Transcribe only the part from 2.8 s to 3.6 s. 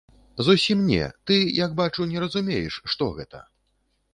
што гэта.